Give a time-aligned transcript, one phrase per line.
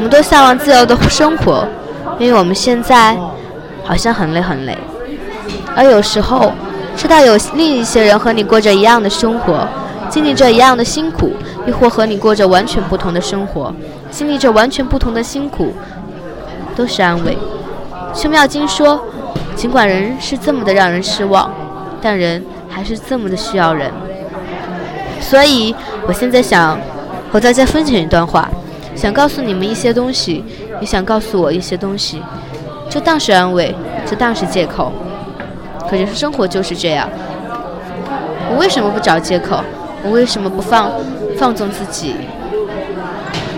[0.00, 1.68] 我们都向往自由的生活，
[2.18, 3.14] 因为我们现在
[3.84, 4.74] 好像很累很累。
[5.76, 6.54] 而有时候，
[6.96, 9.68] 知道有另一些人和你过着一样的生活，
[10.08, 11.34] 经历着一样的辛苦，
[11.66, 13.74] 亦或和你过着完全不同的生活，
[14.10, 15.74] 经历着完全不同的辛苦，
[16.74, 17.36] 都是安慰。
[18.18, 19.04] 《修妙经》说，
[19.54, 21.52] 尽管人是这么的让人失望，
[22.00, 23.92] 但人还是这么的需要人。
[25.20, 25.76] 所以，
[26.06, 26.78] 我现在想
[27.30, 28.48] 和大家分享一段话，
[29.00, 30.44] 想告诉你们一些东西，
[30.78, 32.22] 也想告诉我一些东西。
[32.90, 34.92] 就当是安慰，就当是借口。
[35.88, 37.08] 可是生活就是这样。
[38.50, 39.64] 我为什么不找借口？
[40.04, 40.92] 我为什么不放
[41.38, 42.14] 放纵自己？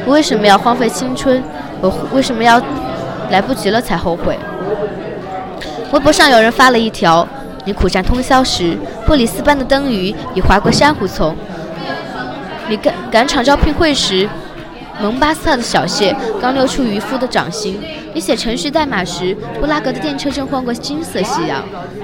[0.06, 1.42] 我为什么要荒废青春？
[1.80, 2.62] 我为什么要
[3.30, 4.38] 来不及了才后悔？
[5.92, 7.26] 微博上有人发了一条：
[7.64, 11.34] 你苦战通宵时，布里斯班的灯鱼已划过珊瑚丛。
[12.68, 14.28] 你赶赶场招聘会时，
[15.02, 17.74] 蒙巴萨的小蟹刚溜出渔夫的掌心；
[18.14, 21.60] 你写程序代码时，布拉格的电车正晃过金色夕阳。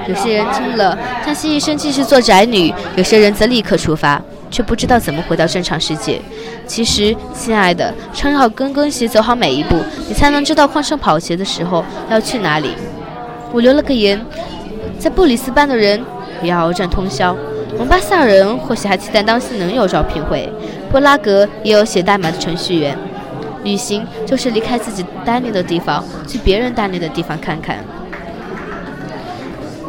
[0.08, 6.20] 有些人听了叹息一声，继续做宅女；有些人则立刻出发，却不知道怎么回到正常世界。
[6.66, 9.76] 其实，亲爱的，穿好跟跟鞋，走好每一步，
[10.08, 12.72] 你才能知道换上跑鞋的时候要去哪里。
[13.52, 14.20] 我留了个言，
[14.98, 16.02] 在布里斯班的人
[16.42, 17.36] 也要鏖战通宵。
[17.76, 20.50] 蒙巴萨人或许还期待当心能有招聘会，
[20.90, 22.96] 布拉格也有写代码的程序员。
[23.64, 27.78] 旅行就是离开自己呆腻的地方，去别人待腻的地方看看。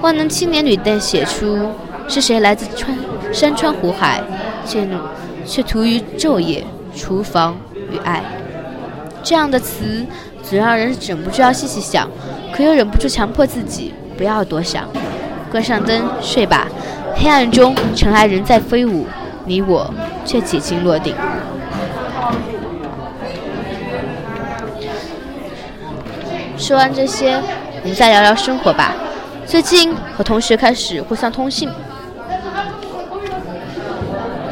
[0.02, 1.69] 万能青年旅店写出：
[2.08, 2.97] 是谁来自川
[3.31, 4.21] 山川湖海，
[4.66, 4.88] 却
[5.45, 6.64] 却图于昼夜、
[6.95, 7.58] 厨房
[7.91, 8.21] 与爱？
[9.23, 10.05] 这样的词
[10.43, 12.09] 总让人忍不住要细细想，
[12.52, 14.86] 可又忍不住强迫自己不要多想。
[15.52, 16.67] 关上灯，睡吧。
[17.22, 19.06] 黑暗中，尘埃仍在飞舞，
[19.45, 21.14] 你我却几经落定。
[26.58, 27.34] 说完这些，
[27.84, 28.95] 我们再聊聊生活吧。
[29.45, 31.70] 最近和同学开始互相通信，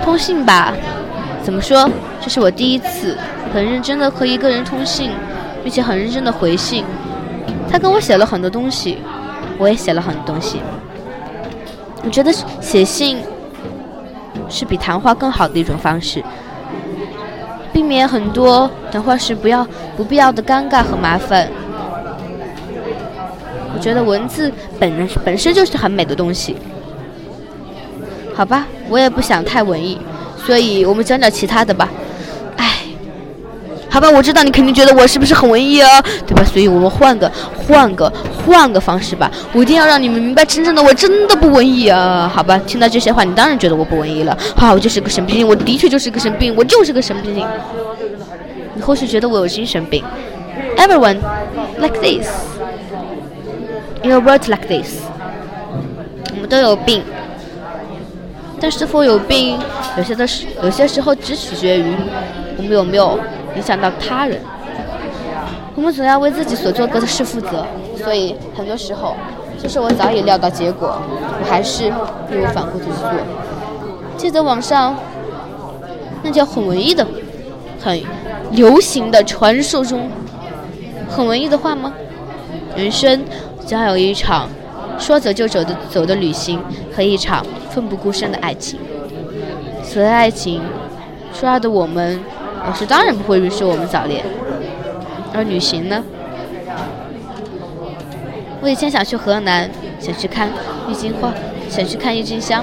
[0.04, 0.74] 通信吧？
[1.42, 1.90] 怎么说？
[2.20, 3.18] 这是我第一次
[3.54, 5.12] 很认真的和一个人通信，
[5.64, 6.84] 并且很认真的回信。
[7.72, 8.98] 他跟我写了很多东西，
[9.58, 10.60] 我也写了很多东西。
[12.04, 12.32] 我觉得
[12.62, 13.18] 写信
[14.50, 16.24] 是比谈话更好的一种方式，
[17.74, 21.50] 避免很多谈话时不要不必要的尴尬和麻烦。
[23.74, 26.56] 我觉得文字本本身就是很美的东西。
[28.34, 30.00] 好吧，我也不想太文艺，
[30.46, 31.90] 所以我们讲讲其他的吧。
[33.98, 36.44] 好吧，我知道你肯定觉得我是不是很文艺啊，对吧？
[36.44, 37.28] 所以我们换个
[37.68, 38.08] 换个
[38.46, 39.32] 换个方式吧。
[39.54, 42.32] 我一定要让你们明白，真正的我真的不文艺啊。
[42.32, 44.38] 好吧，听到这些话，你当然觉得我不文艺了。
[44.56, 47.44] 好，我就是个神经病，我的确就是个神经病，我就是个神经病。
[48.76, 50.04] 你或许觉得我有精神病。
[50.78, 51.18] Everyone
[51.80, 52.30] like this.
[54.04, 55.00] Your words like this.
[56.36, 57.02] 我们都有病，
[58.62, 59.58] 但是否有病，
[59.98, 61.96] 有些的时有些时候只取决于
[62.58, 63.20] 我们有没有。
[63.58, 64.40] 影响到他人，
[65.74, 67.66] 我们总要为自己所做过的事负责，
[67.98, 69.16] 所以很多时候，
[69.62, 71.02] 就是我早已料到结果，
[71.42, 71.92] 我还是义
[72.32, 73.12] 无反顾的去做。
[74.16, 74.96] 记得网上
[76.22, 77.06] 那叫很文艺的、
[77.84, 78.00] 很
[78.52, 80.08] 流行的传说中
[81.10, 81.92] 很文艺的话吗？
[82.76, 83.24] 人生
[83.66, 84.48] 将有一场
[85.00, 86.62] 说走就走的走的旅行
[86.96, 88.80] 和一场奋不顾身的爱情。
[89.84, 90.62] 所谓爱情，
[91.34, 92.20] 说爱的我们。
[92.68, 94.26] 老师当然不会允许我们早恋，
[95.34, 96.04] 而旅行呢？
[98.60, 100.50] 我以前想去河南，想去看
[100.90, 101.34] 郁金花，
[101.70, 102.62] 想去看郁金香，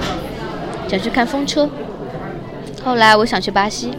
[0.87, 1.67] 想去看风车。
[2.83, 3.93] 后来我想去巴西，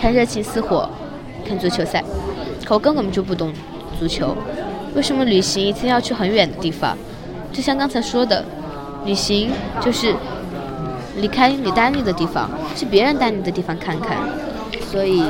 [0.00, 0.88] 看热情似火，
[1.46, 2.02] 看足球赛。
[2.64, 3.52] 可我根本就不懂
[3.98, 4.34] 足球，
[4.94, 6.96] 为什么旅行一定要去很远的地方？
[7.52, 8.42] 就像刚才说的，
[9.04, 10.14] 旅行就是
[11.18, 14.16] 离开你待腻的地方，去别人待腻的地方看看。
[14.92, 15.22] 所以，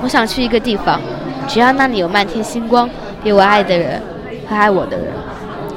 [0.00, 1.00] 我想去一个地方，
[1.48, 2.88] 只要那里有漫天星光，
[3.24, 4.00] 有我爱的人
[4.48, 5.06] 和爱我的人，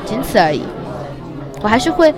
[0.05, 0.61] 仅此而已。
[1.63, 2.13] 我还是会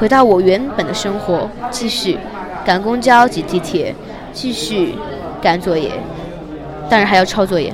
[0.00, 2.18] 回到我原本的生活，继续
[2.64, 3.94] 赶公交、挤地铁，
[4.32, 4.94] 继续
[5.42, 5.92] 赶作业，
[6.88, 7.70] 当然还要抄作业。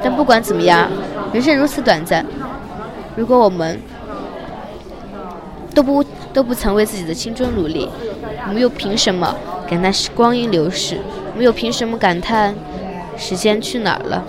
[0.00, 0.88] 但不管怎么样，
[1.32, 2.24] 人生如此短暂，
[3.16, 3.80] 如果我们
[5.74, 7.88] 都不都不曾为自己的青春努力。
[8.46, 9.34] 我们又凭什么
[9.68, 10.98] 感叹时光阴流逝？
[11.32, 12.54] 我们又凭什么感叹
[13.16, 14.24] 时间去哪儿了？